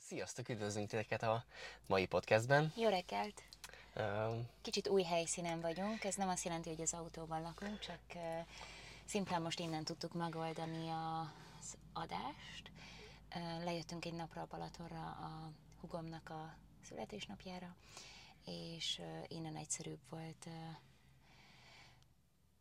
[0.00, 1.44] Sziasztok, üdvözlünk titeket a
[1.86, 2.72] mai podcastben.
[2.76, 3.42] Jó reggelt!
[4.62, 8.22] Kicsit új helyszínen vagyunk, ez nem azt jelenti, hogy az autóban lakunk, csak uh,
[9.04, 12.70] szimplán most innen tudtuk megoldani az adást.
[13.34, 15.50] Uh, lejöttünk egy napra a Balatonra a
[15.80, 16.56] hugomnak a
[16.88, 17.76] születésnapjára,
[18.44, 20.52] és uh, innen egyszerűbb volt uh,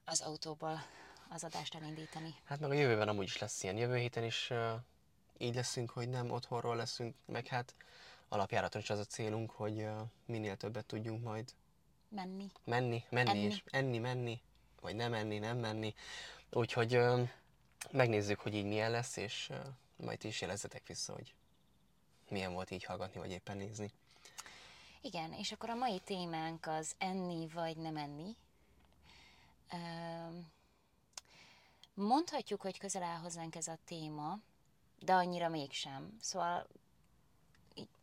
[0.06, 0.82] az autóból
[1.30, 2.36] az adást elindítani.
[2.44, 3.78] hát meg a jövőben amúgy is lesz ilyen.
[3.78, 4.74] Jövő héten is uh,
[5.38, 7.76] így leszünk, hogy nem otthonról leszünk, meg hát
[8.30, 9.88] alapjáraton is az a célunk, hogy
[10.26, 11.54] minél többet tudjunk majd
[12.10, 12.52] Menni.
[12.64, 13.40] menni, menni Enni.
[13.40, 14.42] és enni, menni,
[14.82, 15.94] vagy nem menni, nem menni.
[16.52, 17.00] Úgyhogy
[17.92, 19.52] megnézzük, hogy így milyen lesz, és
[19.96, 21.34] majd ti is jelezzetek vissza, hogy
[22.30, 23.92] milyen volt így hallgatni, vagy éppen nézni.
[25.02, 28.36] Igen, és akkor a mai témánk az enni vagy nem enni.
[31.94, 34.40] Mondhatjuk, hogy közel áll hozzánk ez a téma,
[35.00, 36.18] de annyira mégsem.
[36.22, 36.68] Szóval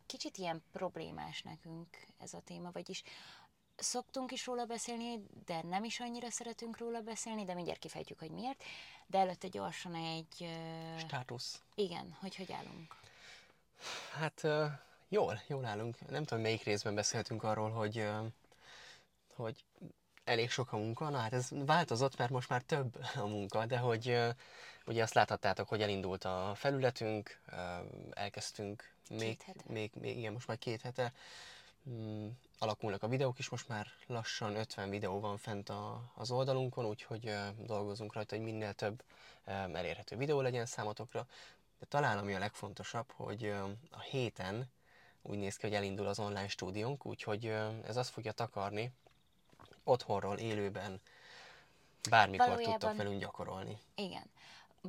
[0.05, 1.87] kicsit ilyen problémás nekünk
[2.17, 3.03] ez a téma, vagyis
[3.75, 8.31] szoktunk is róla beszélni, de nem is annyira szeretünk róla beszélni, de mindjárt kifejtjük, hogy
[8.31, 8.63] miért.
[9.07, 10.35] De előtte gyorsan egy...
[10.39, 11.61] ö, Státusz.
[11.75, 12.95] Igen, hogy hogy állunk.
[14.13, 14.41] Hát
[15.07, 16.09] jól, jól állunk.
[16.09, 18.07] Nem tudom, melyik részben beszéltünk arról, hogy,
[19.35, 19.63] hogy
[20.23, 21.09] elég sok a munka.
[21.09, 24.17] Na hát ez változott, mert most már több a munka, de hogy
[24.85, 27.39] ugye azt láthattátok, hogy elindult a felületünk,
[28.13, 29.63] elkezdtünk még, hete.
[29.67, 31.13] még, még, igen, most már két hete.
[31.89, 32.27] Mm,
[32.59, 37.33] alakulnak a videók is, most már lassan 50 videó van fent a, az oldalunkon, úgyhogy
[37.57, 39.03] dolgozunk rajta, hogy minél több
[39.73, 41.27] elérhető videó legyen számotokra.
[41.79, 43.53] De talán ami a legfontosabb, hogy
[43.91, 44.69] a héten
[45.21, 47.45] úgy néz ki, hogy elindul az online stúdiónk, úgyhogy
[47.85, 48.91] ez azt fogja takarni,
[49.83, 51.01] otthonról, élőben,
[52.09, 53.77] bármikor Valójában- tudtok velünk gyakorolni.
[53.95, 54.29] Igen.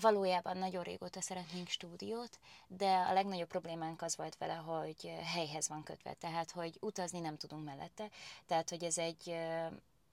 [0.00, 5.82] Valójában nagyon régóta szeretnénk stúdiót, de a legnagyobb problémánk az volt vele, hogy helyhez van
[5.82, 8.10] kötve, tehát hogy utazni nem tudunk mellette,
[8.46, 9.66] tehát hogy ez egy ö,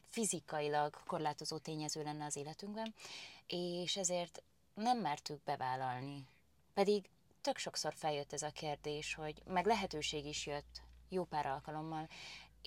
[0.09, 2.93] fizikailag korlátozó tényező lenne az életünkben,
[3.47, 4.41] és ezért
[4.73, 6.27] nem mertük bevállalni.
[6.73, 7.09] Pedig
[7.41, 12.07] tök sokszor feljött ez a kérdés, hogy meg lehetőség is jött jó pár alkalommal,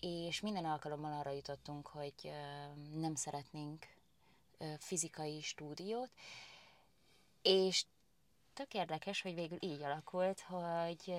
[0.00, 2.30] és minden alkalommal arra jutottunk, hogy ö,
[2.98, 3.86] nem szeretnénk
[4.78, 6.10] fizikai stúdiót,
[7.46, 7.84] és
[8.54, 11.14] tök érdekes, hogy végül így alakult, hogy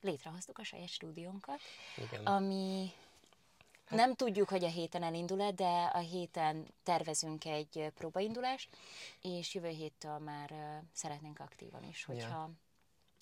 [0.00, 1.60] létrehoztuk a saját stúdiónkat,
[1.96, 2.26] Igen.
[2.26, 2.92] ami
[3.88, 8.76] nem tudjuk, hogy a héten elindul-e, de a héten tervezünk egy próbaindulást,
[9.20, 12.50] és jövő héttől már szeretnénk aktívan is, hogyha,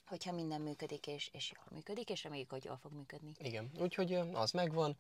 [0.07, 3.33] hogyha minden működik, és, és jól működik, és reméljük, hogy jól fog működni.
[3.39, 4.97] Igen, úgyhogy az megvan,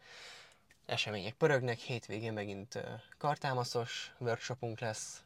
[0.90, 2.82] események pörögnek, hétvégén megint
[3.18, 5.22] kartámaszos workshopunk lesz,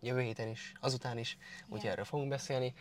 [0.00, 1.36] jövő héten is, azután is,
[1.68, 2.74] úgyhogy erről fogunk beszélni,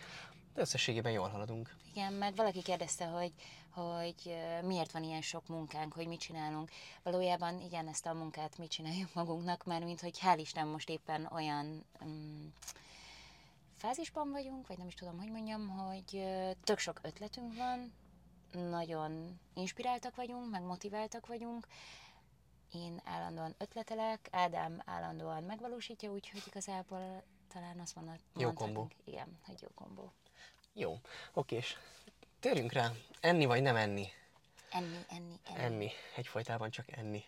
[0.53, 1.75] de összességében jól haladunk.
[1.93, 3.31] Igen, meg valaki kérdezte, hogy,
[3.69, 6.69] hogy miért van ilyen sok munkánk, hogy mit csinálunk.
[7.03, 11.29] Valójában igen, ezt a munkát mi csináljuk magunknak, mert mint hogy hál' Isten most éppen
[11.31, 12.53] olyan um,
[13.77, 16.23] fázisban vagyunk, vagy nem is tudom, hogy mondjam, hogy
[16.63, 17.93] tök sok ötletünk van,
[18.57, 21.67] nagyon inspiráltak vagyunk, meg motiváltak vagyunk.
[22.73, 27.23] Én állandóan ötletelek, Ádám állandóan megvalósítja, úgyhogy igazából
[27.53, 28.89] talán azt mondhat, Jó kombó.
[29.05, 30.11] Igen, hogy jó kombó.
[30.73, 30.99] Jó,
[31.33, 31.77] okés.
[32.39, 34.07] Térjünk rá, enni vagy nem enni?
[34.71, 35.63] Enni, enni, enni.
[35.63, 37.23] Enni, egyfolytában csak enni.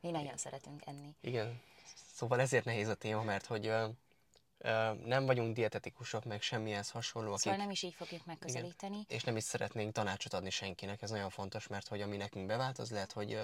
[0.00, 1.14] Mi nagyon szeretünk enni.
[1.20, 1.60] Igen,
[2.14, 3.72] szóval ezért nehéz a téma, mert hogy
[5.04, 9.04] nem vagyunk dietetikusok, meg semmihez hasonló, akik, Szóval nem is így fogjuk megközelíteni.
[9.08, 12.78] és nem is szeretnénk tanácsot adni senkinek, ez nagyon fontos, mert hogy ami nekünk bevált,
[12.78, 13.40] az lehet, hogy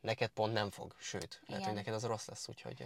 [0.00, 1.64] neked pont nem fog, sőt, lehet, Igen.
[1.64, 2.84] hogy neked az rossz lesz, úgyhogy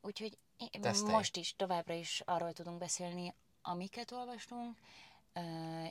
[0.00, 0.38] Úgyhogy
[0.80, 1.12] Tesztelj.
[1.12, 4.76] most is, továbbra is arról tudunk beszélni, amiket olvastunk,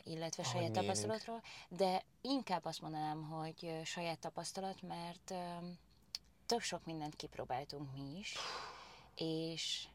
[0.04, 5.34] illetve Ahogy saját tapasztalatról, de inkább azt mondanám, hogy saját tapasztalat, mert
[6.46, 8.36] tök sok mindent kipróbáltunk mi is,
[9.16, 9.88] és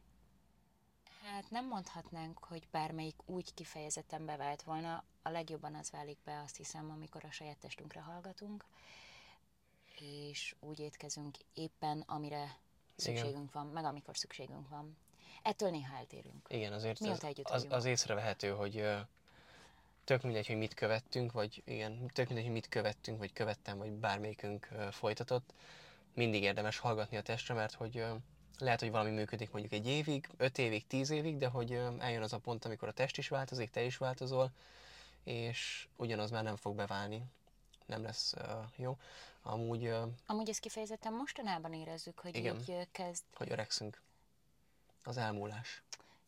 [1.22, 6.56] hát nem mondhatnánk, hogy bármelyik úgy kifejezetten bevált volna, a legjobban az válik be, azt
[6.56, 8.64] hiszem, amikor a saját testünkre hallgatunk,
[10.00, 12.56] és úgy étkezünk éppen, amire
[12.96, 14.96] szükségünk van, meg amikor szükségünk van.
[15.42, 16.46] Ettől néha eltérünk.
[16.48, 18.84] igen, azért Mióta az, az, az észrevehető, hogy
[20.04, 23.90] tök mindegy, hogy mit követtünk, vagy igen, tök mindegy, hogy mit követtünk, vagy követtem, vagy
[23.90, 25.54] bármelyikünk folytatott,
[26.14, 28.04] mindig érdemes hallgatni a testre, mert hogy
[28.58, 32.32] lehet, hogy valami működik mondjuk egy évig, öt évig, tíz évig, de hogy eljön az
[32.32, 34.50] a pont, amikor a test is változik, te is változol,
[35.24, 37.22] és ugyanaz már nem fog beválni.
[37.86, 38.98] Nem lesz ö, jó.
[39.42, 42.58] Amúgy, ö, Amúgy ezt kifejezetten mostanában érezzük, hogy Igen.
[42.58, 43.22] így kezd...
[43.34, 44.00] hogy öregszünk.
[45.04, 45.82] Az elmúlás.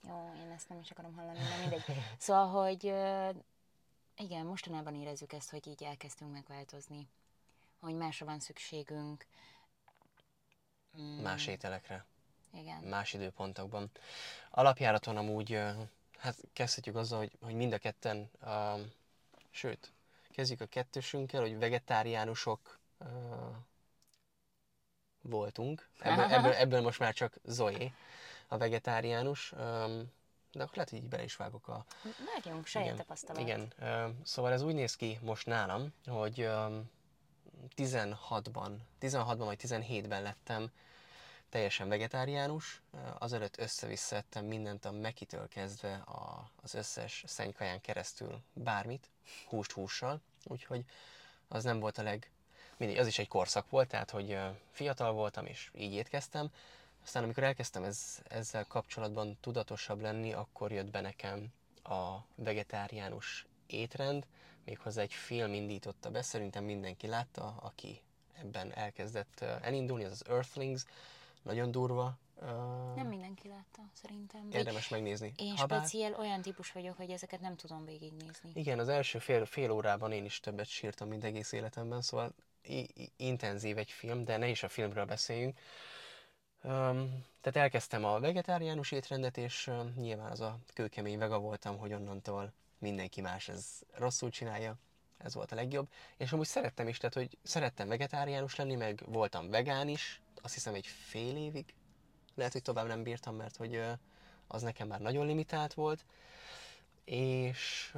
[0.09, 1.85] Jó, én ezt nem is akarom hallani, de mindegy.
[2.19, 3.31] Szóval, hogy ö,
[4.17, 7.09] Igen, mostanában érezzük ezt, hogy így elkezdtünk megváltozni.
[7.81, 9.27] Hogy másra van szükségünk.
[11.01, 11.23] Mm.
[11.23, 12.05] Más ételekre.
[12.55, 12.83] Igen.
[12.83, 13.91] Más időpontokban.
[14.51, 15.59] Alapjáraton amúgy,
[16.19, 18.81] hát kezdhetjük azzal, hogy, hogy mind a ketten, uh,
[19.51, 19.93] sőt,
[20.31, 23.09] kezdjük a kettősünkkel, hogy vegetáriánusok uh,
[25.21, 25.89] voltunk.
[25.99, 27.93] Ebből, ebből, ebből most már csak Zoe
[28.49, 29.53] a vegetáriánus.
[29.53, 30.13] Um,
[30.53, 31.85] de akkor lehet, hogy így bele is vágok a...
[32.35, 33.43] Vágjunk, saját igen, tapasztalat.
[33.43, 33.73] Igen,
[34.23, 36.49] szóval ez úgy néz ki most nálam, hogy
[37.77, 40.71] 16-ban, 16-ban vagy 17-ben lettem
[41.55, 42.83] teljesen vegetáriánus,
[43.19, 43.57] azelőtt
[44.13, 49.11] ettem mindent a mekitől kezdve a, az összes szenykaján keresztül bármit,
[49.49, 50.85] húst hússal, úgyhogy
[51.49, 52.31] az nem volt a leg...
[52.77, 54.39] Mindig, az is egy korszak volt, tehát hogy
[54.71, 56.51] fiatal voltam és így étkeztem,
[57.03, 61.53] aztán amikor elkezdtem ez, ezzel kapcsolatban tudatosabb lenni, akkor jött be nekem
[61.83, 64.27] a vegetáriánus étrend,
[64.65, 68.01] méghozzá egy film indította be, szerintem mindenki látta, aki
[68.39, 70.85] ebben elkezdett elindulni, az az Earthlings,
[71.45, 72.19] nagyon durva.
[72.95, 74.49] Nem mindenki látta, szerintem.
[74.53, 75.33] Érdemes megnézni.
[75.37, 75.79] Én Habár...
[75.79, 78.51] speciál olyan típus vagyok, hogy ezeket nem tudom végignézni.
[78.55, 82.35] Igen, az első fél, fél órában én is többet sírtam, mint egész életemben, szóval
[83.17, 85.59] intenzív egy film, de ne is a filmről beszéljünk.
[86.63, 91.93] Um, tehát elkezdtem a vegetáriánus étrendet, és uh, nyilván az a kőkemény vega voltam, hogy
[91.93, 94.77] onnantól mindenki más ez rosszul csinálja.
[95.19, 95.89] Ez volt a legjobb.
[96.17, 100.75] És amúgy szerettem is, tehát hogy szerettem vegetáriánus lenni, meg voltam vegán is, azt hiszem
[100.75, 101.75] egy fél évig.
[102.35, 103.81] Lehet, hogy tovább nem bírtam, mert hogy
[104.47, 106.05] az nekem már nagyon limitált volt.
[107.05, 107.95] És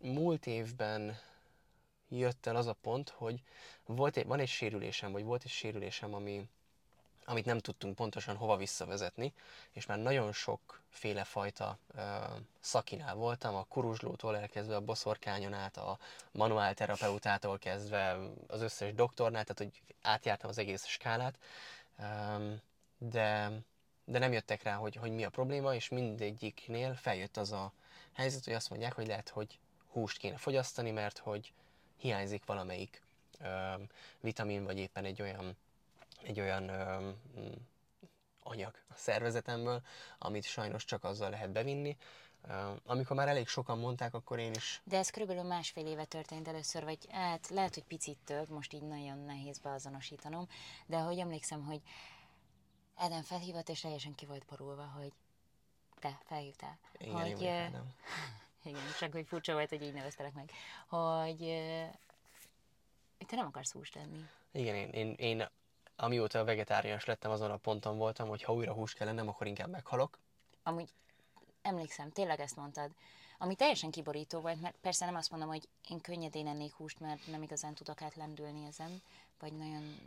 [0.00, 1.18] múlt évben
[2.08, 3.42] jött el az a pont, hogy
[3.86, 6.48] volt egy, van egy sérülésem, vagy volt egy sérülésem, ami
[7.30, 9.32] amit nem tudtunk pontosan hova visszavezetni,
[9.72, 12.00] és már nagyon sokféle fajta ö,
[12.60, 15.98] szakinál voltam, a kuruzslótól elkezdve a boszorkányon át, a
[16.30, 21.38] manuál terapeutától kezdve az összes doktornál, tehát hogy átjártam az egész skálát,
[21.98, 22.04] ö,
[22.98, 23.50] de,
[24.04, 27.72] de nem jöttek rá, hogy, hogy mi a probléma, és mindegyiknél feljött az a
[28.12, 29.58] helyzet, hogy azt mondják, hogy lehet, hogy
[29.90, 31.52] húst kéne fogyasztani, mert hogy
[31.96, 33.02] hiányzik valamelyik
[33.40, 33.72] ö,
[34.20, 35.56] vitamin, vagy éppen egy olyan
[36.22, 37.10] egy olyan ö,
[38.42, 39.82] anyag a szervezetemből,
[40.18, 41.96] amit sajnos csak azzal lehet bevinni.
[42.84, 44.80] Amikor már elég sokan mondták, akkor én is...
[44.84, 48.82] De ez körülbelül másfél éve történt először, vagy hát lehet, hogy picit több, most így
[48.82, 50.46] nagyon nehéz beazonosítanom,
[50.86, 51.80] de hogy emlékszem, hogy
[53.00, 55.12] Ádám felhívott, és teljesen ki volt borulva, hogy
[55.98, 56.78] te felhívtál.
[56.98, 57.80] Igen, hogy, én uh,
[58.70, 60.50] Igen, csak hogy furcsa volt, hogy így neveztelek meg.
[60.86, 61.88] Hogy uh,
[63.26, 64.24] te nem akarsz húst tenni.
[64.52, 65.48] Igen, én, én, én
[66.02, 69.46] amióta a vegetáriánus lettem, azon a ponton voltam, hogy ha újra húst kell lennem, akkor
[69.46, 70.18] inkább meghalok.
[70.62, 70.88] Amúgy
[71.62, 72.90] emlékszem, tényleg ezt mondtad.
[73.38, 77.26] Ami teljesen kiborító volt, mert persze nem azt mondom, hogy én könnyedén ennék húst, mert
[77.26, 79.02] nem igazán tudok átlendülni ezen,
[79.38, 79.98] vagy nagyon,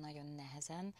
[0.00, 0.94] nagyon nehezen.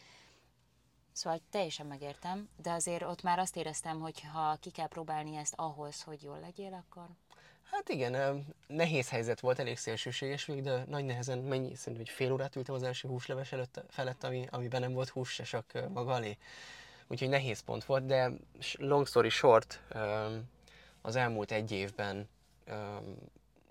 [1.13, 5.55] Szóval teljesen megértem, de azért ott már azt éreztem, hogy ha ki kell próbálni ezt
[5.57, 7.09] ahhoz, hogy jól legyél, akkor
[7.71, 12.33] Hát igen, nehéz helyzet volt, elég szélsőséges még, de nagy nehezen, mennyi, szerintem, hogy fél
[12.33, 16.13] órát ültem az első húsleves előtt, felett, ami, amiben nem volt hús se csak maga
[16.13, 16.37] alé.
[17.07, 18.31] Úgyhogy nehéz pont volt, de
[18.79, 19.81] long story short,
[21.01, 22.29] az elmúlt egy évben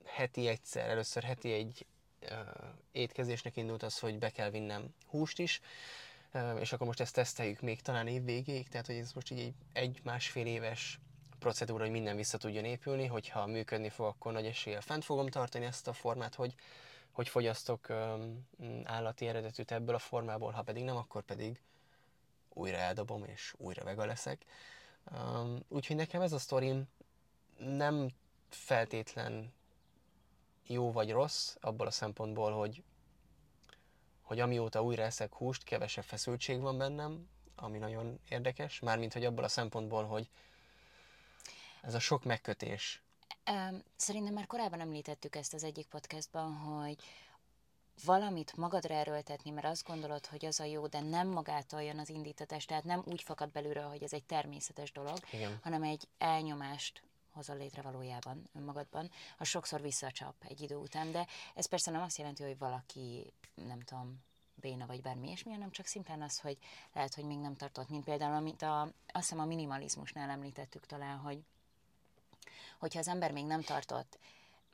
[0.05, 1.85] heti egyszer, először heti egy
[2.91, 5.61] étkezésnek indult az, hogy be kell vinnem húst is,
[6.59, 9.53] és akkor most ezt teszteljük még talán év végéig, tehát hogy ez most így egy,
[9.73, 10.99] egy másfél éves
[11.39, 15.65] procedúra, hogy minden vissza tudjon épülni, hogyha működni fog, akkor nagy eséllyel fent fogom tartani
[15.65, 16.55] ezt a formát, hogy,
[17.11, 18.45] hogy fogyasztok um,
[18.83, 21.61] állati eredetűt ebből a formából, ha pedig nem, akkor pedig
[22.53, 24.45] újra eldobom, és újra vega leszek.
[25.11, 26.87] Um, úgyhogy nekem ez a sztorim
[27.57, 28.09] nem
[28.49, 29.53] feltétlen
[30.67, 32.83] jó vagy rossz, abból a szempontból, hogy,
[34.21, 39.43] hogy amióta újra eszek húst, kevesebb feszültség van bennem, ami nagyon érdekes, mármint hogy abból
[39.43, 40.29] a szempontból, hogy
[41.81, 43.01] ez a sok megkötés.
[43.95, 46.97] Szerintem már korábban említettük ezt az egyik podcastban, hogy
[48.05, 52.09] valamit magadra erőltetni, mert azt gondolod, hogy az a jó, de nem magától jön az
[52.09, 55.59] indítatás, tehát nem úgy fakad belülről, hogy ez egy természetes dolog, Igen.
[55.61, 61.65] hanem egy elnyomást hozol létre valójában önmagadban, az sokszor visszacsap egy idő után, de ez
[61.65, 64.23] persze nem azt jelenti, hogy valaki, nem tudom,
[64.55, 66.57] béna vagy bármi ilyesmi, hanem csak szimplán az, hogy
[66.93, 68.93] lehet, hogy még nem tartott, mint például, amit a, azt
[69.29, 71.43] hiszem a minimalizmusnál említettük talán, hogy
[72.79, 74.17] hogyha az ember még nem tartott.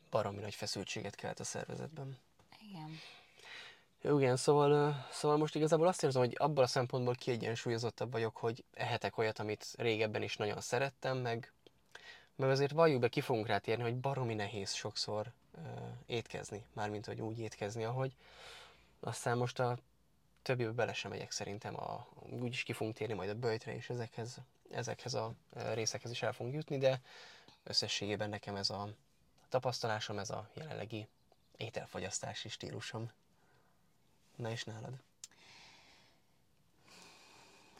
[0.09, 2.17] Baromi nagy feszültséget kelt a szervezetben.
[2.69, 2.99] Igen.
[4.01, 8.63] Jó, igen, szóval, szóval most igazából azt érzem, hogy abból a szempontból kiegyensúlyozottabb vagyok, hogy
[8.73, 11.51] ehetek olyat, amit régebben is nagyon szerettem, meg,
[12.35, 15.59] Meg azért valljuk be, ki fogunk rá térni, hogy baromi nehéz sokszor ö,
[16.05, 18.15] étkezni, mármint hogy úgy étkezni, ahogy.
[18.99, 19.77] Aztán most a
[20.41, 22.07] többibe bele sem megyek szerintem, a,
[22.39, 24.37] úgyis ki fogunk térni majd a böjtre, és ezekhez,
[24.71, 25.33] ezekhez a
[25.73, 27.01] részekhez is el fogunk jutni, de
[27.67, 28.89] összességében nekem ez a
[29.49, 31.07] tapasztalásom, ez a jelenlegi
[31.57, 33.11] ételfogyasztási stílusom.
[34.35, 34.93] Na és nálad?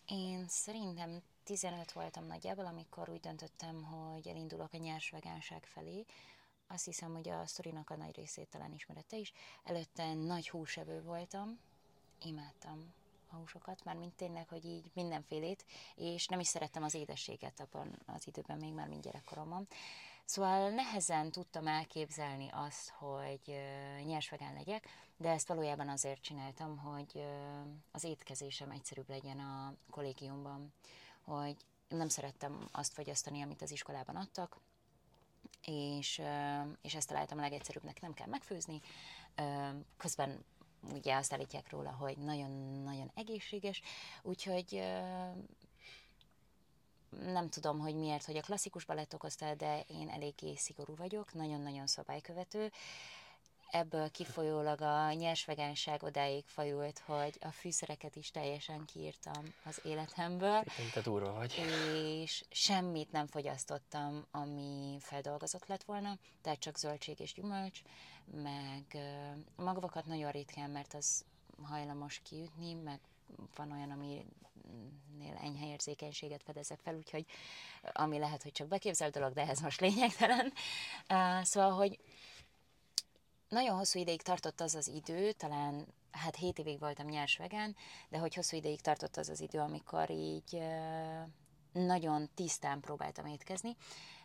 [0.08, 6.06] Én szerintem 15 voltam nagyjából, amikor úgy döntöttem, hogy elindulok a nyers vegánság felé.
[6.68, 9.34] Azt hiszem, hogy a sztorinak a nagy részét talán ismerette is.
[9.64, 11.60] Előtte nagy húsevő voltam,
[12.22, 12.94] imádtam
[13.36, 15.66] húsokat, már mint tényleg, hogy így mindenfélét,
[15.96, 19.68] és nem is szerettem az édességet abban az időben, még már mint gyerekkoromban.
[20.26, 23.56] Szóval nehezen tudtam elképzelni azt, hogy
[24.06, 24.88] nyers vegán legyek,
[25.18, 27.26] de ezt valójában azért csináltam, hogy
[27.92, 30.74] az étkezésem egyszerűbb legyen a kollégiumban,
[31.22, 31.56] hogy
[31.88, 34.60] nem szerettem azt fogyasztani, amit az iskolában adtak,
[35.62, 36.22] és,
[36.82, 38.82] és ezt találtam a legegyszerűbbnek, nem kell megfőzni.
[39.98, 40.46] Közben
[40.94, 43.82] ugye azt állítják róla, hogy nagyon-nagyon egészséges,
[44.22, 44.84] úgyhogy
[47.24, 51.88] nem tudom, hogy miért, hogy a klasszikus balett okozta, de én eléggé szigorú vagyok, nagyon-nagyon
[51.88, 52.72] szabálykövető.
[53.72, 60.64] Ebből kifolyólag a nyers vegánság odáig fajult, hogy a fűszereket is teljesen kiírtam az életemből.
[60.94, 61.62] Te durva vagy.
[62.24, 67.82] És semmit nem fogyasztottam, ami feldolgozott lett volna, tehát csak zöldség és gyümölcs,
[68.32, 68.98] meg
[69.56, 71.26] magvakat nagyon ritkán, mert az
[71.64, 73.00] hajlamos kiütni, meg
[73.56, 74.26] van olyan, aminél
[75.42, 77.26] enyhe érzékenységet fedezek fel, úgyhogy
[77.94, 80.54] ami lehet, hogy csak beképzelt dolog, de ez most lényegtelen.
[81.10, 82.00] Uh, szóval, hogy
[83.50, 87.76] nagyon hosszú ideig tartott az az idő, talán hát 7 évig voltam nyers vegán,
[88.10, 90.62] de hogy hosszú ideig tartott az az idő, amikor így
[91.72, 93.76] nagyon tisztán próbáltam étkezni.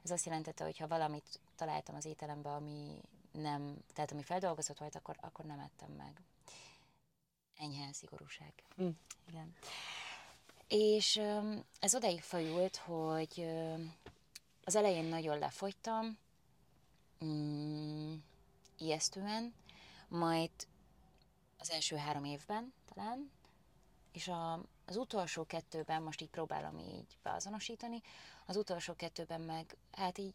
[0.02, 3.00] Ez azt jelentette, hogy ha valamit találtam az ételembe, ami
[3.32, 6.22] nem, tehát ami feldolgozott volt, akkor, akkor nem ettem meg
[7.60, 8.52] enyhe szigorúság.
[8.82, 8.88] Mm.
[9.28, 9.54] Igen.
[10.68, 11.20] És
[11.80, 13.46] ez odaig fajult, hogy
[14.64, 16.18] az elején nagyon lefogytam,
[17.24, 18.14] mm,
[18.80, 19.54] ijesztően,
[20.08, 20.50] majd
[21.58, 23.30] az első három évben talán,
[24.12, 24.52] és a,
[24.87, 28.02] az utolsó kettőben, most így próbálom így beazonosítani,
[28.46, 30.34] az utolsó kettőben meg, hát így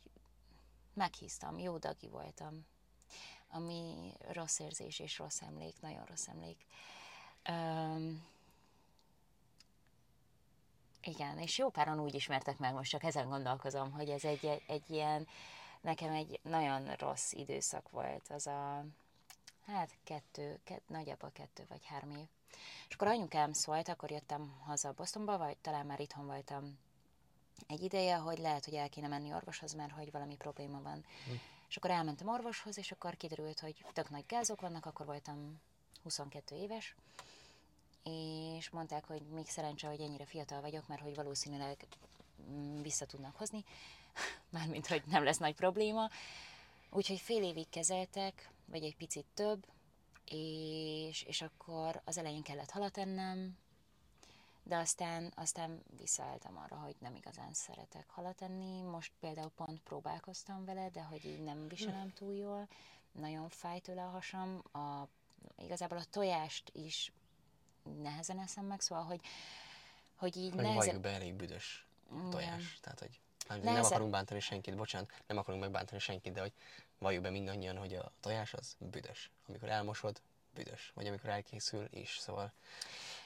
[0.94, 2.66] meghíztam, jó dagi voltam,
[3.48, 6.66] ami rossz érzés és rossz emlék, nagyon rossz emlék.
[7.50, 8.26] Um,
[11.02, 14.64] igen, és jó páran úgy ismertek meg, most csak ezen gondolkozom, hogy ez egy, egy,
[14.68, 15.28] egy ilyen,
[15.86, 18.86] nekem egy nagyon rossz időszak volt, az a,
[19.66, 22.28] hát kettő, kett, nagyjából kettő vagy három év.
[22.88, 26.78] És akkor anyukám szólt, akkor jöttem haza Bostonba, vagy talán már itthon voltam
[27.68, 31.06] egy ideje, hogy lehet, hogy el kéne menni orvoshoz, mert hogy valami probléma van.
[31.26, 31.32] Hm.
[31.70, 35.62] És akkor elmentem orvoshoz, és akkor kiderült, hogy tök nagy gázok vannak, akkor voltam
[36.04, 36.96] 22 éves,
[38.04, 41.88] és mondták, hogy még szerencse, hogy ennyire fiatal vagyok, mert hogy valószínűleg
[42.50, 43.64] mm, vissza tudnak hozni,
[44.56, 46.10] mármint, hogy nem lesz nagy probléma.
[46.90, 49.66] Úgyhogy fél évig kezeltek, vagy egy picit több,
[50.26, 53.58] és, és akkor az elején kellett halat ennem,
[54.64, 58.82] de aztán, aztán visszaálltam arra, hogy nem igazán szeretek halat enni.
[58.82, 62.68] Most például pont próbálkoztam vele, de hogy így nem viselem túl jól,
[63.12, 65.08] nagyon fáj tőle a hasam, a,
[65.58, 67.12] igazából a tojást is
[68.02, 69.22] nehezen eszem meg, szóval, hogy,
[70.16, 71.02] hogy így hogy nehezen...
[71.02, 71.88] be, elég büdös
[72.30, 72.62] tojás.
[72.62, 72.68] Igen.
[72.82, 73.74] Tehát, hogy Nehezen...
[73.74, 76.54] nem akarunk bántani senkit, bocsánat, nem akarunk megbántani senkit, de hogy
[76.98, 79.32] valljuk be mindannyian, hogy a tojás az büdös.
[79.48, 80.22] Amikor elmosod,
[80.54, 80.92] büdös.
[80.96, 82.54] Vagy amikor elkészül is, szóval...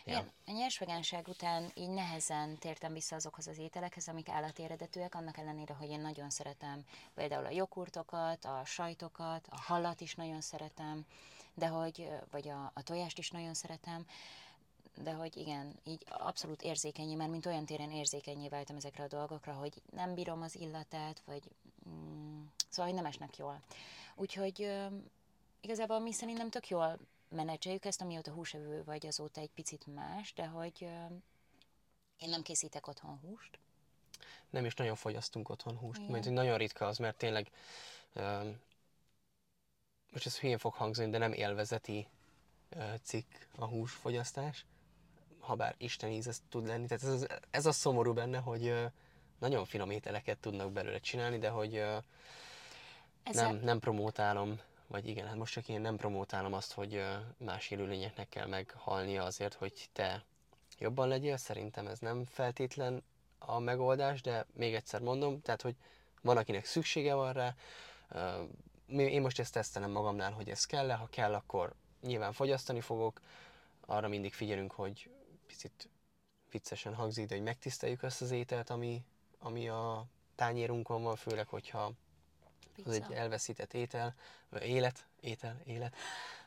[0.06, 0.18] Ja.
[0.20, 5.38] Én a nyersvegánság után így nehezen tértem vissza azokhoz az ételekhez, amik állati eredetűek, annak
[5.38, 6.84] ellenére, hogy én nagyon szeretem
[7.14, 11.06] például a joghurtokat, a sajtokat, a halat is nagyon szeretem,
[11.54, 14.06] de hogy, vagy a, a tojást is nagyon szeretem,
[15.04, 19.54] de hogy igen, így abszolút érzékenyé, mert mint olyan téren érzékenyé váltam ezekre a dolgokra,
[19.54, 21.44] hogy nem bírom az illatát, vagy
[21.90, 23.62] mm, szóval, hogy nem esnek jól.
[24.16, 24.86] Úgyhogy ö,
[25.62, 30.46] igazából mi szerintem tök jól menedzseljük ezt, amióta húsevő vagy, azóta egy picit más, de
[30.46, 31.06] hogy ö,
[32.18, 33.60] én nem készítek otthon húst.
[34.50, 37.50] Nem is nagyon fogyasztunk otthon húst, mert nagyon ritka az, mert tényleg
[38.14, 38.50] ö,
[40.12, 42.08] most ez hülyén fog hangzani, de nem élvezeti
[43.02, 44.66] cikk a húsfogyasztás
[45.50, 46.88] ha bár Isten íz ez tud lenni.
[46.88, 48.74] Tehát ez, ez a szomorú benne, hogy
[49.40, 51.84] nagyon finom ételeket tudnak belőle csinálni, de hogy
[53.32, 57.04] nem, nem promótálom, vagy igen, hát most csak én nem promótálom azt, hogy
[57.38, 60.24] más élőlényeknek kell meghalnia azért, hogy te
[60.78, 61.38] jobban legyél.
[61.38, 63.04] Szerintem ez nem feltétlen
[63.40, 65.76] a megoldás, de még egyszer mondom, tehát hogy
[66.22, 67.56] Van, akinek szüksége van rá.
[68.88, 70.94] Én most ezt tesztelem magamnál, hogy ez kell-e.
[70.94, 73.22] Ha kell, akkor nyilván fogyasztani fogok.
[73.86, 75.10] Arra mindig figyelünk, hogy
[75.50, 75.90] picit
[76.52, 79.04] viccesen hangzik, de hogy megtiszteljük azt az ételt, ami,
[79.40, 81.92] ami a tányérunkon van, főleg, hogyha
[82.76, 82.90] pizza.
[82.90, 84.16] az egy elveszített étel,
[84.50, 85.96] vagy élet, étel, élet,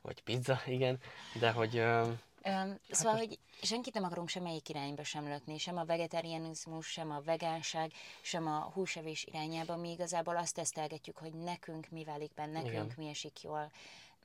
[0.03, 1.01] vagy pizza, igen,
[1.41, 1.79] de hogy...
[1.79, 7.11] Um, hát szóval, hogy senkit nem akarunk semmelyik irányba sem lökni, sem a vegetarianizmus, sem
[7.11, 12.47] a vegánság, sem a húsevés irányába, mi igazából azt tesztelgetjük, hogy nekünk mi válik be,
[12.47, 12.93] nekünk igen.
[12.97, 13.71] mi esik jól,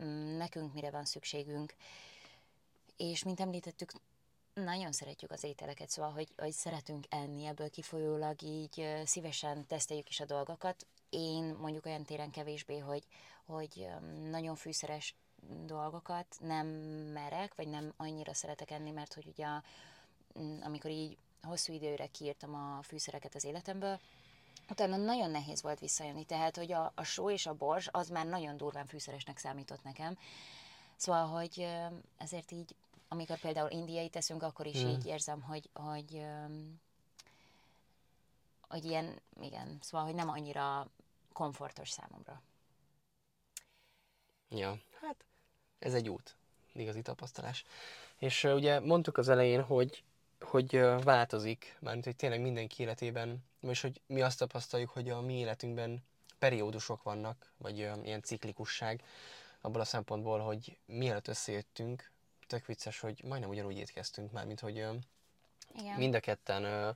[0.03, 1.73] mm, nekünk mire van szükségünk.
[2.97, 3.91] És mint említettük,
[4.63, 10.19] nagyon szeretjük az ételeket, szóval, hogy, hogy szeretünk enni, ebből kifolyólag így szívesen teszteljük is
[10.19, 10.85] a dolgokat.
[11.09, 13.03] Én mondjuk olyan téren kevésbé, hogy,
[13.45, 13.87] hogy
[14.29, 15.15] nagyon fűszeres
[15.65, 16.67] dolgokat nem
[17.13, 19.47] merek, vagy nem annyira szeretek enni, mert hogy ugye
[20.61, 23.99] amikor így hosszú időre kiírtam a fűszereket az életemből,
[24.69, 28.25] utána nagyon nehéz volt visszajönni, tehát hogy a, a só és a bors az már
[28.25, 30.17] nagyon durván fűszeresnek számított nekem.
[30.95, 31.67] Szóval, hogy
[32.17, 32.75] ezért így
[33.07, 34.89] amikor például indiai teszünk, akkor is hmm.
[34.89, 36.25] így érzem, hogy, hogy,
[38.67, 40.87] hogy ilyen, igen, szóval, hogy nem annyira
[41.33, 42.41] komfortos számomra.
[44.49, 45.25] Ja, hát
[45.79, 46.35] ez egy út,
[46.73, 47.65] igazi tapasztalás.
[48.17, 50.03] És uh, ugye mondtuk az elején, hogy,
[50.39, 55.21] hogy uh, változik, mármint, hogy tényleg mindenki életében, és hogy mi azt tapasztaljuk, hogy a
[55.21, 56.03] mi életünkben
[56.39, 59.03] periódusok vannak, vagy uh, ilyen ciklikusság,
[59.61, 62.11] abból a szempontból, hogy mielőtt összejöttünk,
[62.47, 65.97] tök vicces, hogy majdnem ugyanúgy étkeztünk már, mint hogy Igen.
[65.97, 66.95] mind a ketten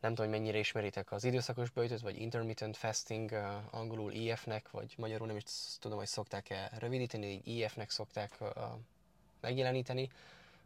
[0.00, 3.32] nem tudom, hogy mennyire ismeritek az időszakos bőjtöt, vagy intermittent fasting,
[3.70, 5.42] angolul EF-nek, vagy magyarul nem is
[5.80, 8.38] tudom, hogy szokták-e rövidíteni, így EF-nek szokták
[9.40, 10.10] megjeleníteni.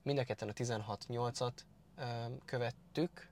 [0.02, 1.52] Mind a ketten a 16-8-at
[2.44, 3.28] követtük,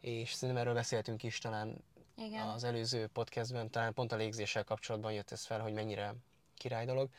[0.00, 1.84] és szerintem erről beszéltünk is talán
[2.16, 2.48] Igen.
[2.48, 6.14] az előző podcastben, talán pont a légzéssel kapcsolatban jött ez fel, hogy mennyire
[6.54, 7.10] király dolog.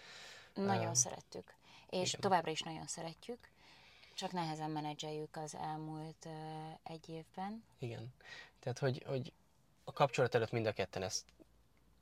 [0.54, 1.57] Nagyon uh, szerettük
[1.90, 2.22] és Igen.
[2.22, 3.50] továbbra is nagyon szeretjük,
[4.14, 6.34] csak nehezen menedzseljük az elmúlt uh,
[6.84, 7.64] egy évben.
[7.80, 8.14] Igen.
[8.60, 9.34] Tehát, hogy, hogy
[9.84, 11.26] a kapcsolat előtt mind a ketten ezt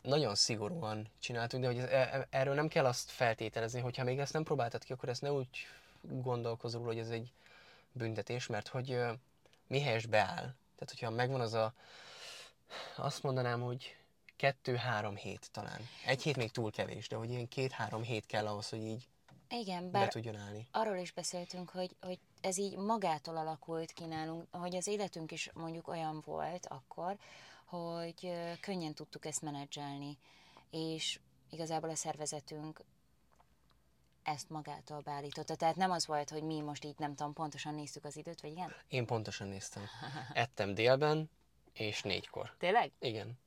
[0.01, 4.19] nagyon szigorúan csináltuk, de hogy ez, e, e, erről nem kell azt feltételezni, hogyha még
[4.19, 5.49] ezt nem próbáltad ki, akkor ezt ne úgy
[6.01, 7.33] gondolkozol, hogy ez egy
[7.91, 9.11] büntetés, mert hogy uh,
[9.67, 10.35] mi helyes beáll.
[10.75, 11.73] Tehát, hogyha megvan az a,
[12.95, 13.97] azt mondanám, hogy
[14.35, 15.81] kettő-három hét talán.
[16.05, 19.07] Egy hét még túl kevés, de hogy ilyen két-három hét kell ahhoz, hogy így
[19.59, 20.67] igen, bár tudjon állni.
[20.71, 25.49] arról is beszéltünk, hogy, hogy ez így magától alakult ki nálunk, hogy az életünk is
[25.53, 27.17] mondjuk olyan volt akkor,
[27.65, 30.17] hogy könnyen tudtuk ezt menedzselni,
[30.69, 32.83] és igazából a szervezetünk
[34.23, 35.55] ezt magától beállította.
[35.55, 38.51] Tehát nem az volt, hogy mi most így nem tudom, pontosan néztük az időt, vagy
[38.51, 38.75] igen?
[38.87, 39.83] Én pontosan néztem.
[40.33, 41.29] Ettem délben,
[41.73, 42.55] és négykor.
[42.57, 42.91] Tényleg?
[42.99, 43.39] Igen.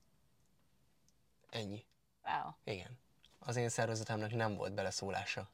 [1.51, 1.85] Ennyi.
[2.25, 2.53] Wow.
[2.64, 2.99] Igen.
[3.38, 5.51] Az én szervezetemnek nem volt beleszólása.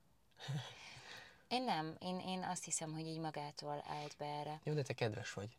[1.48, 1.96] Én nem.
[1.98, 4.60] Én, én azt hiszem, hogy így magától állt be erre.
[4.64, 5.56] Jó, de te kedves vagy.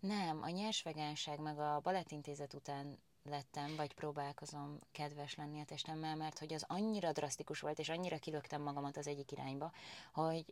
[0.00, 6.16] Nem, a nyers vegánság meg a balettintézet után lettem, vagy próbálkozom kedves lenni a testemmel,
[6.16, 9.72] mert hogy az annyira drasztikus volt, és annyira kilöktem magamat az egyik irányba,
[10.12, 10.44] hogy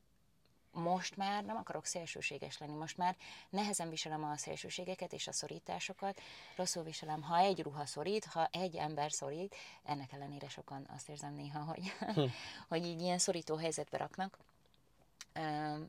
[0.72, 3.16] most már nem akarok szélsőséges lenni, most már
[3.48, 6.20] nehezen viselem a szélsőségeket és a szorításokat,
[6.56, 11.34] rosszul viselem, ha egy ruha szorít, ha egy ember szorít, ennek ellenére sokan azt érzem
[11.34, 12.24] néha, hogy, hm.
[12.68, 14.38] hogy így ilyen szorító helyzetbe raknak.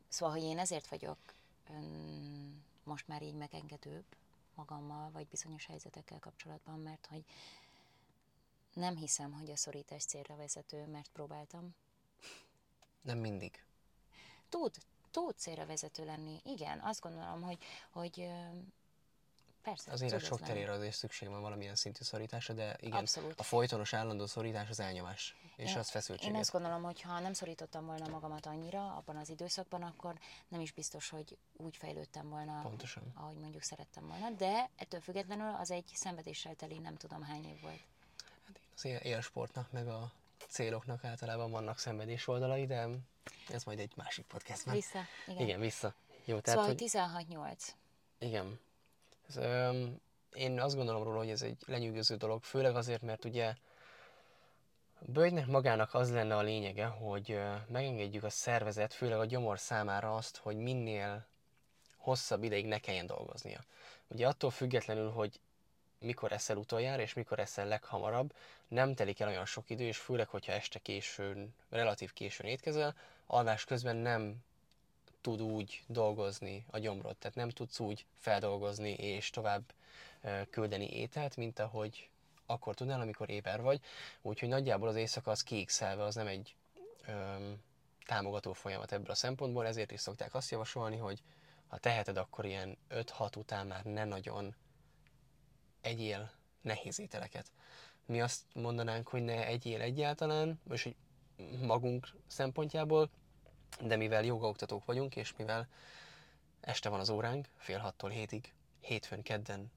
[0.07, 1.17] Szóval, hogy én ezért vagyok
[2.83, 4.05] most már így megengedőbb
[4.55, 7.23] magammal, vagy bizonyos helyzetekkel kapcsolatban, mert hogy
[8.73, 11.75] nem hiszem, hogy a szorítás célra vezető, mert próbáltam.
[13.01, 13.63] Nem mindig
[14.51, 14.71] tud,
[15.11, 16.41] tud célra vezető lenni.
[16.43, 17.57] Igen, azt gondolom, hogy,
[17.89, 18.29] hogy
[19.61, 19.91] Persze.
[19.91, 23.39] Az élet sok terére azért szükség van valamilyen szintű szorításra, de igen, Abszolút.
[23.39, 26.29] a folytonos állandó szorítás az elnyomás, és én, az feszültség.
[26.29, 30.59] Én azt gondolom, hogy ha nem szorítottam volna magamat annyira abban az időszakban, akkor nem
[30.59, 33.11] is biztos, hogy úgy fejlődtem volna, Pontosan.
[33.15, 37.61] ahogy mondjuk szerettem volna, de ettől függetlenül az egy szenvedéssel teli nem tudom hány év
[37.61, 37.81] volt.
[38.45, 40.11] Hát az élsportnak, meg a
[40.51, 42.87] céloknak általában vannak szenvedés oldalai, de
[43.49, 44.73] ez majd egy másik podcastban.
[44.73, 45.41] Vissza, igen.
[45.41, 45.93] Igen, vissza.
[46.25, 47.25] Jó, tehát, szóval hogy...
[47.57, 47.67] 16-8.
[48.19, 48.59] Igen.
[49.27, 50.01] Ez, öm,
[50.33, 53.53] én azt gondolom róla, hogy ez egy lenyűgöző dolog, főleg azért, mert ugye
[54.99, 60.15] a bőjtnek magának az lenne a lényege, hogy megengedjük a szervezet, főleg a gyomor számára
[60.15, 61.25] azt, hogy minél
[61.97, 63.63] hosszabb ideig ne kelljen dolgoznia.
[64.07, 65.39] Ugye attól függetlenül, hogy
[66.01, 68.33] mikor eszel utoljára, és mikor eszel leghamarabb,
[68.67, 73.65] nem telik el olyan sok idő, és főleg, hogyha este későn, relatív későn étkezel, alvás
[73.65, 74.43] közben nem
[75.21, 79.63] tud úgy dolgozni a gyomrod, tehát nem tudsz úgy feldolgozni és tovább
[80.49, 82.09] küldeni ételt, mint ahogy
[82.45, 83.81] akkor tudnál, amikor éber vagy.
[84.21, 86.55] Úgyhogy nagyjából az éjszaka az kiékszelve, az nem egy
[87.07, 87.63] öm,
[88.05, 91.21] támogató folyamat ebből a szempontból, ezért is szokták azt javasolni, hogy
[91.67, 94.55] ha teheted, akkor ilyen 5-6 után már ne nagyon
[95.81, 97.51] egyél nehéz ételeket.
[98.05, 100.95] Mi azt mondanánk, hogy ne egyél egyáltalán, és hogy
[101.61, 103.09] magunk szempontjából,
[103.81, 105.67] de mivel jogaoktatók vagyunk, és mivel
[106.61, 109.71] este van az óránk, fél hattól hétig, hétfőn, kedden,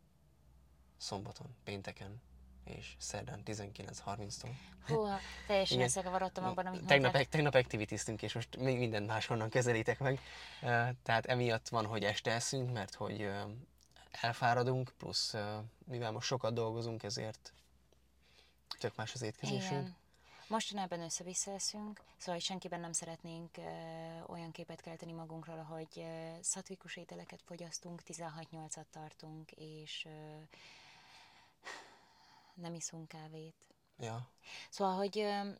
[0.96, 2.22] szombaton, pénteken,
[2.64, 4.50] és szerdán 19.30-tól.
[4.86, 7.24] Húha, teljesen összekavarodtam abban, amit tegnap, mondtál.
[7.24, 10.20] tegnap activitiztünk, és most még mindent máshonnan közelítek meg.
[11.02, 13.30] Tehát emiatt van, hogy este eszünk, mert hogy
[14.20, 15.34] elfáradunk, plusz
[15.84, 17.52] mivel most sokat dolgozunk, ezért
[18.78, 19.80] tök más az étkezésünk.
[19.80, 19.96] Igen.
[20.48, 23.62] Mostanában össze-vissza eszünk, szóval senkiben nem szeretnénk ö,
[24.26, 30.42] olyan képet kelteni magunkról, hogy ö, szatvikus ételeket fogyasztunk, 16-8-at tartunk, és ö,
[32.54, 33.56] nem iszunk kávét.
[33.98, 34.28] Ja.
[34.70, 35.50] Szóval, hogy ö,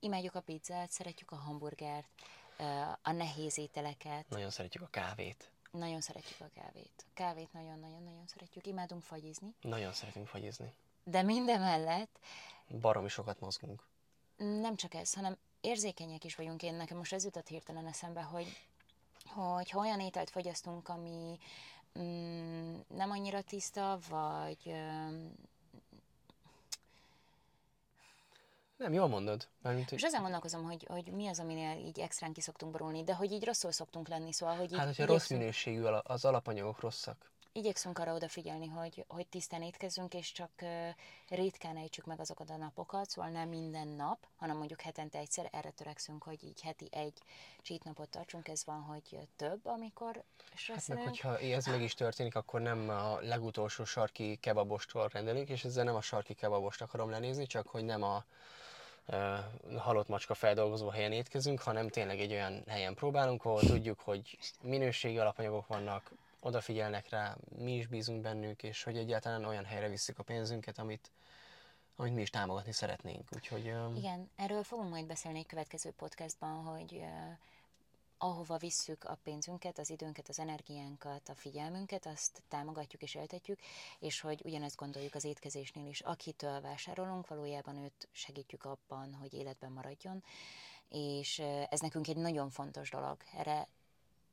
[0.00, 2.08] imádjuk a pizzát, szeretjük a hamburgert,
[2.58, 2.64] ö,
[3.02, 4.28] a nehéz ételeket.
[4.28, 5.50] Nagyon szeretjük a kávét.
[5.78, 7.06] Nagyon szeretjük a kávét.
[7.14, 8.66] Kávét nagyon-nagyon-nagyon szeretjük.
[8.66, 9.54] Imádunk fagyizni.
[9.60, 10.72] Nagyon szeretünk fagyizni.
[11.04, 12.18] De minden mellett...
[12.80, 13.82] Baromi sokat mozgunk.
[14.36, 16.62] Nem csak ez, hanem érzékenyek is vagyunk.
[16.62, 18.46] Én nekem most ez jutott hirtelen eszembe, hogy,
[19.24, 21.38] hogy ha olyan ételt fogyasztunk, ami
[21.98, 25.26] mm, nem annyira tiszta, vagy mm,
[28.76, 29.48] nem, jól mondod.
[29.62, 29.98] Mármint, hogy...
[29.98, 33.32] És ezen gondolkozom, hogy, hogy mi az, aminél így extrán ki szoktunk borulni, de hogy
[33.32, 37.32] így rosszul szoktunk lenni, szóval, hogy így Hát, hogyha rossz minőségű, az alapanyagok rosszak.
[37.56, 40.50] Igyekszünk arra odafigyelni, hogy, hogy tisztán étkezzünk, és csak
[41.28, 45.70] ritkán ejtsük meg azokat a napokat, szóval nem minden nap, hanem mondjuk hetente egyszer, erre
[45.70, 47.18] törekszünk, hogy így heti egy
[47.62, 50.22] cheat napot tartsunk, ez van, hogy több, amikor
[50.66, 55.64] Hát meg, hogyha ez meg is történik, akkor nem a legutolsó sarki kebabostól rendelünk, és
[55.64, 58.24] ezzel nem a sarki kebabost akarom lenézni, csak hogy nem a
[59.76, 65.18] halott macska feldolgozó helyen étkezünk, hanem tényleg egy olyan helyen próbálunk, ahol tudjuk, hogy minőségi
[65.18, 70.22] alapanyagok vannak, odafigyelnek rá, mi is bízunk bennük, és hogy egyáltalán olyan helyre visszük a
[70.22, 71.10] pénzünket, amit,
[71.96, 73.28] amit mi is támogatni szeretnénk.
[73.34, 73.64] Úgyhogy,
[73.96, 77.04] Igen, erről fogunk majd beszélni egy következő podcastban, hogy
[78.18, 83.58] ahova visszük a pénzünket, az időnket, az energiánkat, a figyelmünket, azt támogatjuk és éltetjük,
[83.98, 86.00] és hogy ugyanezt gondoljuk az étkezésnél is.
[86.00, 90.24] Akitől vásárolunk, valójában őt segítjük abban, hogy életben maradjon,
[90.88, 93.16] és ez nekünk egy nagyon fontos dolog.
[93.36, 93.68] Erre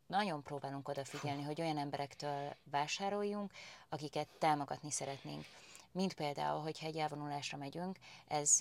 [0.08, 3.52] nagyon próbálunk odafigyelni, hogy olyan emberektől vásároljunk,
[3.90, 5.46] akiket támogatni szeretnénk.
[5.92, 8.58] Mint például, hogyha egy elvonulásra megyünk, ez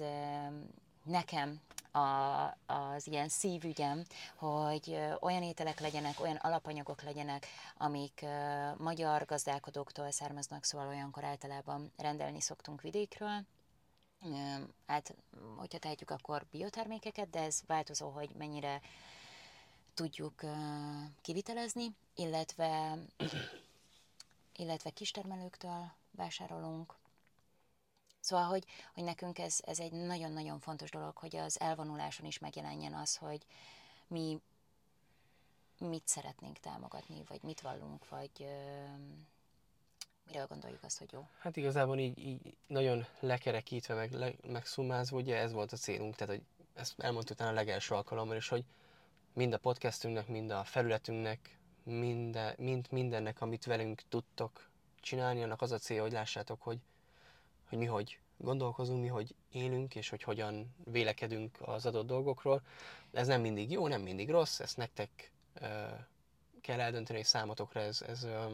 [1.03, 1.61] nekem
[1.93, 8.25] a, az ilyen szívügyem, hogy olyan ételek legyenek, olyan alapanyagok legyenek, amik
[8.77, 13.45] magyar gazdálkodóktól származnak, szóval olyankor általában rendelni szoktunk vidékről.
[14.87, 15.15] Hát,
[15.57, 18.81] hogyha tehetjük, akkor biotermékeket, de ez változó, hogy mennyire
[19.95, 20.43] tudjuk
[21.21, 22.99] kivitelezni, illetve,
[24.57, 26.95] illetve kistermelőktől vásárolunk,
[28.21, 32.95] Szóval, hogy, hogy nekünk ez, ez egy nagyon-nagyon fontos dolog, hogy az elvonuláson is megjelenjen
[32.95, 33.47] az, hogy
[34.07, 34.41] mi
[35.79, 38.85] mit szeretnénk támogatni, vagy mit vallunk, vagy ö,
[40.27, 41.29] miről gondoljuk azt, hogy jó.
[41.39, 46.17] Hát igazából így, így nagyon lekerekítve, meg, le, meg szumázva, ugye ez volt a célunk,
[46.17, 48.65] tehát hogy ezt elmondtuk utána a legelső alkalommal is, hogy
[49.33, 54.69] mind a podcastünknek, mind a felületünknek, minden, mind mindennek, amit velünk tudtok
[55.01, 56.79] csinálni, annak az a cél, hogy lássátok, hogy
[57.71, 62.63] hogy mi hogy gondolkozunk, mi hogy élünk, és hogy hogyan vélekedünk az adott dolgokról.
[63.13, 65.69] Ez nem mindig jó, nem mindig rossz, ezt nektek uh,
[66.61, 68.53] kell eldönteni, hogy számotokra ez, ez uh,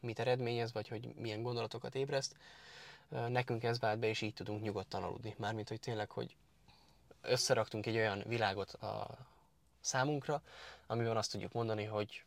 [0.00, 2.36] mit eredményez, vagy hogy milyen gondolatokat ébreszt.
[3.08, 5.34] Uh, nekünk ez vált be, és így tudunk nyugodtan aludni.
[5.38, 6.36] Mármint, hogy tényleg, hogy
[7.20, 9.18] összeraktunk egy olyan világot a
[9.80, 10.42] számunkra,
[10.86, 12.24] amiben azt tudjuk mondani, hogy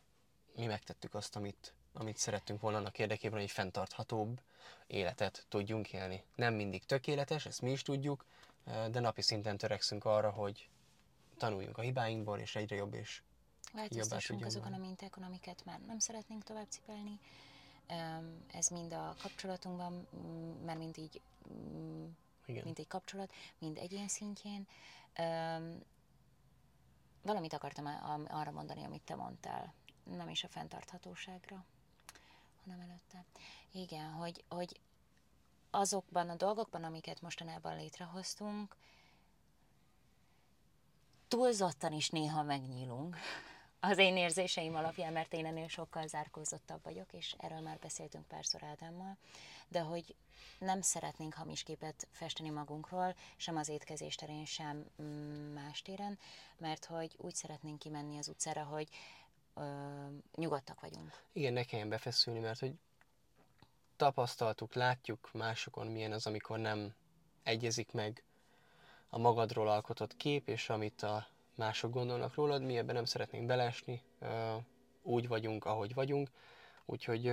[0.56, 4.40] mi megtettük azt, amit, amit szerettünk volna annak érdekében, hogy fenntarthatóbb
[4.86, 6.24] életet tudjunk élni.
[6.34, 8.24] Nem mindig tökéletes, ezt mi is tudjuk,
[8.64, 10.68] de napi szinten törekszünk arra, hogy
[11.36, 13.22] tanuljunk a hibáinkból, és egyre jobb és
[13.72, 17.20] Változtassunk azokon a mintákon, amiket már nem szeretnénk tovább cipelni.
[18.52, 20.06] Ez mind a kapcsolatunkban,
[20.64, 21.20] mert mind így,
[22.46, 22.64] Igen.
[22.64, 24.66] mint egy kapcsolat, mind egyén szintjén.
[27.22, 27.86] Valamit akartam
[28.28, 31.64] arra mondani, amit te mondtál, nem is a fenntarthatóságra
[32.66, 33.24] hanem előtte.
[33.72, 34.80] Igen, hogy, hogy
[35.70, 38.76] azokban a dolgokban, amiket mostanában létrehoztunk,
[41.28, 43.16] túlzottan is néha megnyílunk,
[43.80, 48.62] az én érzéseim alapján, mert én ennél sokkal zárkózottabb vagyok, és erről már beszéltünk párszor
[48.62, 49.16] Ádámmal,
[49.68, 50.14] de hogy
[50.58, 56.18] nem szeretnénk hamis képet festeni magunkról, sem az étkezés terén, sem mm, más téren,
[56.58, 58.88] mert hogy úgy szeretnénk kimenni az utcára, hogy
[60.34, 61.22] nyugodtak vagyunk.
[61.32, 62.74] Igen, ne kelljen befeszülni, mert hogy
[63.96, 66.94] tapasztaltuk, látjuk másokon milyen az, amikor nem
[67.42, 68.22] egyezik meg
[69.08, 74.02] a magadról alkotott kép, és amit a mások gondolnak rólad, mi ebben nem szeretnénk belesni,
[75.02, 76.30] úgy vagyunk, ahogy vagyunk,
[76.84, 77.32] úgyhogy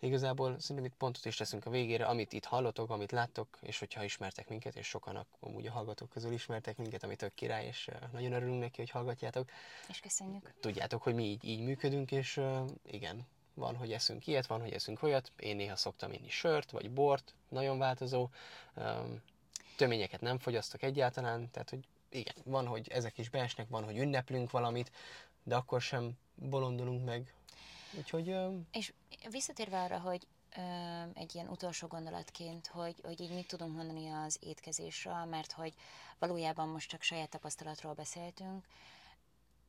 [0.00, 4.04] igazából szerintem itt pontot is teszünk a végére, amit itt hallotok, amit láttok, és hogyha
[4.04, 8.32] ismertek minket, és sokan amúgy a hallgatók közül ismertek minket, ami tök király, és nagyon
[8.32, 9.50] örülünk neki, hogy hallgatjátok.
[9.88, 10.54] És köszönjük.
[10.60, 12.40] Tudjátok, hogy mi így, így működünk, és
[12.86, 15.32] igen, van, hogy eszünk ilyet, van, hogy eszünk olyat.
[15.36, 18.28] Én néha szoktam inni sört, vagy bort, nagyon változó.
[19.76, 24.50] Töményeket nem fogyasztok egyáltalán, tehát hogy igen, van, hogy ezek is beesnek, van, hogy ünneplünk
[24.50, 24.90] valamit,
[25.42, 27.34] de akkor sem bolondulunk meg.
[27.96, 28.36] Úgyhogy...
[28.72, 28.92] És
[29.30, 30.26] visszatérve arra, hogy
[31.14, 35.74] egy ilyen utolsó gondolatként, hogy, hogy így mit tudunk mondani az étkezésről, mert hogy
[36.18, 38.66] valójában most csak saját tapasztalatról beszéltünk,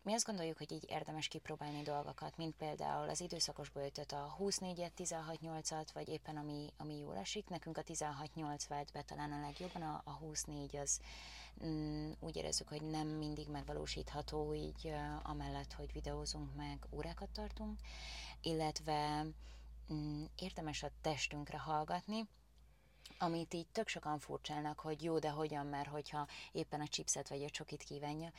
[0.03, 4.91] mi azt gondoljuk, hogy így érdemes kipróbálni dolgokat, mint például az időszakos böjtöt, a 24-et,
[4.97, 7.49] 16-8-at, vagy éppen ami, ami jól esik.
[7.49, 10.99] Nekünk a 16-8 vált be talán a legjobban, a, a 24 az
[12.19, 14.93] úgy érezzük, hogy nem mindig megvalósítható, így
[15.23, 17.79] amellett, hogy videózunk meg, órákat tartunk,
[18.41, 19.25] illetve
[19.93, 22.27] mm, érdemes a testünkre hallgatni,
[23.17, 27.43] amit így tök sokan furcsálnak, hogy jó, de hogyan, mert hogyha éppen a chipset vagy
[27.43, 28.31] a csokit kívánja,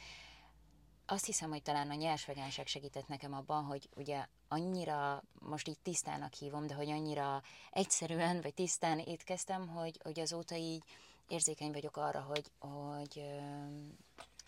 [1.07, 5.79] azt hiszem, hogy talán a nyers vegánság segített nekem abban, hogy ugye annyira, most így
[5.83, 10.85] tisztának hívom, de hogy annyira egyszerűen vagy tisztán étkeztem, hogy, hogy azóta így
[11.31, 13.25] érzékeny vagyok arra, hogy, hogy,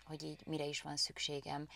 [0.05, 1.67] hogy így mire is van szükségem.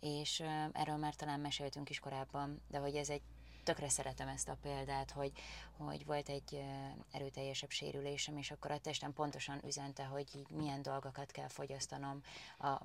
[0.00, 0.40] És
[0.72, 3.22] erről már talán meséltünk is korábban, de hogy ez egy
[3.64, 5.32] tökre szeretem ezt a példát, hogy,
[5.76, 6.64] hogy volt egy
[7.10, 12.22] erőteljesebb sérülésem, és akkor a testem pontosan üzente, hogy így milyen dolgokat kell fogyasztanom
[12.58, 12.80] a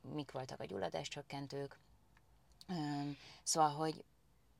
[0.00, 1.78] mik voltak a gyulladáscsökkentők.
[3.42, 4.04] Szóval, hogy,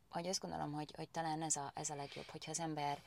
[0.09, 3.03] hogy azt gondolom, hogy, hogy talán ez a, ez a legjobb, hogyha az ember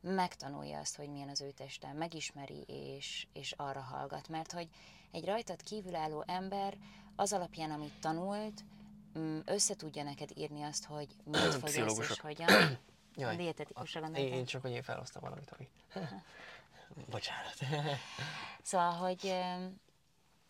[0.00, 4.68] megtanulja azt, hogy milyen az ő teste, megismeri és, és arra hallgat, mert hogy
[5.10, 6.76] egy rajtad kívülálló ember
[7.16, 8.64] az alapján, amit tanult,
[9.18, 11.76] mm, össze tudja neked írni azt, hogy mit fogsz
[12.10, 12.48] és hogyan.
[13.16, 14.32] Jaj, Dietetikusra gondoltam.
[14.32, 15.68] Én csak, hogy én felhoztam valamit, ami...
[17.10, 17.56] Bocsánat.
[18.62, 19.34] szóval, hogy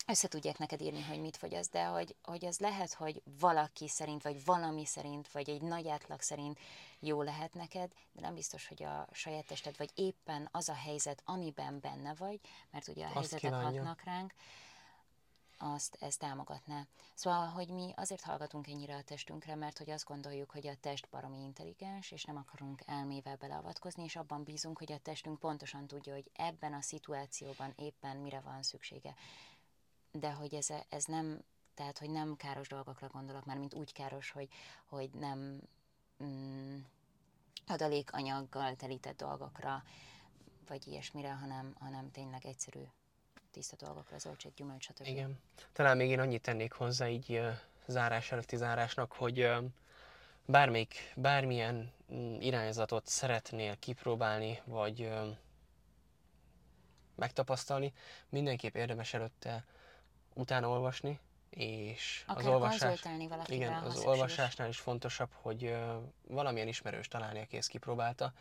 [0.07, 4.23] össze tudják neked írni, hogy mit fogyaszt, de hogy, hogy az lehet, hogy valaki szerint,
[4.23, 6.59] vagy valami szerint, vagy egy nagy átlag szerint
[6.99, 11.21] jó lehet neked, de nem biztos, hogy a saját tested, vagy éppen az a helyzet,
[11.25, 12.39] amiben benne vagy,
[12.71, 13.79] mert ugye a azt helyzetek kívánja.
[13.79, 14.33] hatnak ránk,
[15.61, 16.87] azt ez támogatná.
[17.13, 21.07] Szóval, hogy mi azért hallgatunk ennyire a testünkre, mert hogy azt gondoljuk, hogy a test
[21.09, 26.13] baromi intelligens, és nem akarunk elmével beleavatkozni, és abban bízunk, hogy a testünk pontosan tudja,
[26.13, 29.15] hogy ebben a szituációban éppen mire van szüksége
[30.11, 31.39] de hogy ez, ez nem,
[31.73, 34.49] tehát hogy nem káros dolgokra gondolok, már mint úgy káros, hogy,
[34.85, 35.61] hogy nem
[36.23, 36.77] mm,
[37.67, 39.83] adalékanyaggal telített dolgokra,
[40.67, 42.83] vagy ilyesmire, hanem, hanem tényleg egyszerű
[43.51, 45.07] tiszta dolgokra, zöldség, gyümölcs, stb.
[45.07, 45.39] Igen.
[45.73, 47.51] Talán még én annyit tennék hozzá így uh,
[47.87, 49.63] zárás előtti zárásnak, hogy uh,
[51.15, 55.35] bármilyen mm, irányzatot szeretnél kipróbálni, vagy uh,
[57.15, 57.93] megtapasztalni,
[58.29, 59.65] mindenképp érdemes előtte
[60.33, 63.03] utána olvasni, és Akár az olvasás,
[63.45, 65.75] igen, az olvasásnál is fontosabb, hogy
[66.27, 68.33] valamilyen ismerős találni, aki ezt kipróbálta,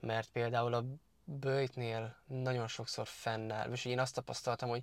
[0.00, 0.84] mert például a
[1.24, 4.82] bőjtnél nagyon sokszor fennáll, és én azt tapasztaltam, hogy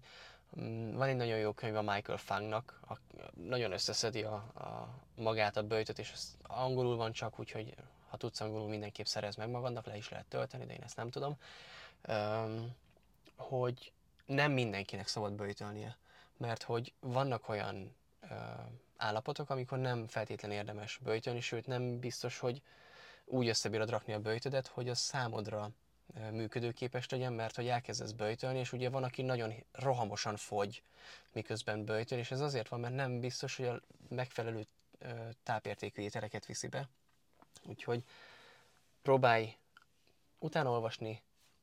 [0.50, 2.94] um, van egy nagyon jó könyv a Michael Fangnak, a,
[3.34, 7.76] nagyon összeszedi a, a, magát a bőjtöt, és az angolul van csak, úgyhogy
[8.10, 11.10] ha tudsz angolul, mindenképp szerez meg magadnak, le is lehet tölteni, de én ezt nem
[11.10, 11.38] tudom,
[12.08, 12.76] um,
[13.36, 13.92] hogy
[14.26, 15.98] nem mindenkinek szabad bőjtölnie
[16.38, 18.36] mert hogy vannak olyan ö,
[18.98, 22.62] állapotok, amikor nem feltétlenül érdemes böjtölni, sőt nem biztos, hogy
[23.26, 25.72] úgy összebírod rakni a böjtödet, hogy az számodra
[26.32, 30.84] működőképes legyen, mert hogy elkezdesz böjtölni, és ugye van, aki nagyon rohamosan fogy,
[31.32, 34.66] miközben böjtöl, és ez azért van, mert nem biztos, hogy a megfelelő
[35.44, 36.90] tápértékű ételeket viszi be.
[37.64, 38.04] Úgyhogy
[39.02, 39.58] próbálj
[40.40, 40.70] utána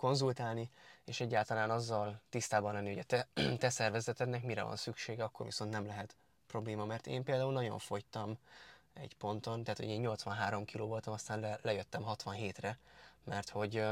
[0.02, 0.70] konzultálni,
[1.04, 3.28] és egyáltalán azzal tisztában lenni, hogy a te,
[3.62, 8.38] te szervezetednek mire van szüksége, akkor viszont nem lehet probléma, mert én például nagyon fogytam
[8.92, 12.78] egy ponton, tehát hogy én 83 kg voltam, aztán le, lejöttem 67-re,
[13.24, 13.84] mert hogy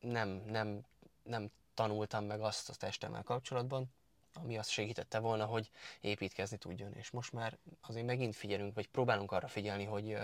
[0.00, 0.84] nem, nem,
[1.22, 3.92] nem tanultam meg azt a testemmel kapcsolatban,
[4.34, 6.92] ami azt segítette volna, hogy építkezni tudjon.
[6.92, 10.18] És most már azért megint figyelünk, vagy próbálunk arra figyelni, hogy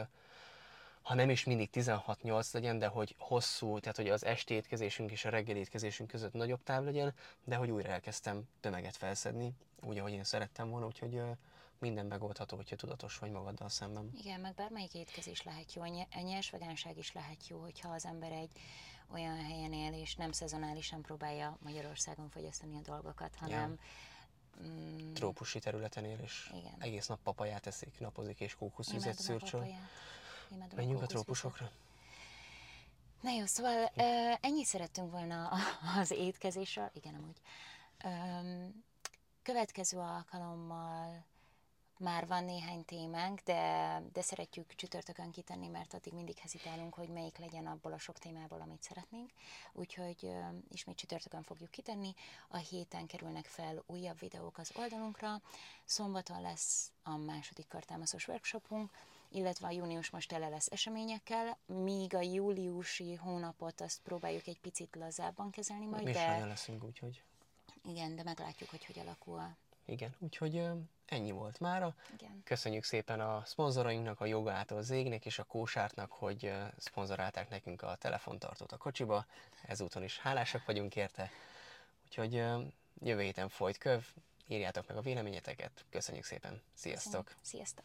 [1.04, 5.24] ha nem is mindig 16-8 legyen, de hogy hosszú, tehát hogy az esti étkezésünk és
[5.24, 7.14] a reggeli étkezésünk között nagyobb táv legyen,
[7.44, 11.20] de hogy újra elkezdtem tömeget felszedni, úgy, ahogy én szerettem volna, úgyhogy
[11.78, 14.10] minden megoldható, hogyha tudatos vagy magaddal szemben.
[14.18, 18.32] Igen, meg bármelyik étkezés lehet jó, a nyers vegánság is lehet jó, hogyha az ember
[18.32, 18.50] egy
[19.12, 23.78] olyan helyen él, és nem szezonálisan próbálja Magyarországon fogyasztani a dolgokat, hanem
[24.60, 24.68] ja.
[24.68, 26.74] mm, trópusi területen él, és Igen.
[26.78, 29.66] egész nap papaját eszik, napozik, és kókuszvizet szürcsöl.
[30.74, 31.70] Menjünk a, trópusokra.
[33.20, 33.92] Na jó, szóval
[34.40, 35.50] ennyi szerettünk volna
[36.00, 36.90] az étkezésről.
[36.92, 37.40] Igen, amúgy.
[39.42, 41.24] Következő alkalommal
[41.98, 47.38] már van néhány témánk, de, de szeretjük csütörtökön kitenni, mert addig mindig hezitálunk, hogy melyik
[47.38, 49.30] legyen abból a sok témából, amit szeretnénk.
[49.72, 52.14] Úgyhogy uh, ismét csütörtökön fogjuk kitenni.
[52.48, 55.40] A héten kerülnek fel újabb videók az oldalunkra.
[55.84, 58.90] Szombaton lesz a második kartámaszos workshopunk,
[59.34, 64.96] illetve a június most tele lesz eseményekkel, míg a júliusi hónapot azt próbáljuk egy picit
[64.96, 66.04] lazábban kezelni majd.
[66.04, 66.44] Mi de...
[66.44, 67.22] leszünk, úgyhogy...
[67.84, 70.62] Igen, de meglátjuk, hogy hogy alakul igen, úgyhogy
[71.06, 71.94] ennyi volt mára.
[72.14, 72.42] Igen.
[72.44, 78.72] Köszönjük szépen a szponzorainknak, a Jogától Zégnek és a Kósártnak, hogy szponzorálták nekünk a telefontartót
[78.72, 79.26] a kocsiba.
[79.62, 81.30] Ezúton is hálásak vagyunk érte.
[82.04, 82.32] Úgyhogy
[83.00, 84.06] jövő héten folyt köv,
[84.48, 85.84] írjátok meg a véleményeteket.
[85.90, 86.62] Köszönjük szépen.
[86.74, 87.34] Sziasztok!
[87.40, 87.84] Sziasztok!